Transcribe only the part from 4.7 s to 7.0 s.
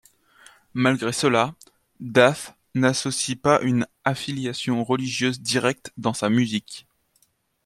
religieuse directe dans sa musique.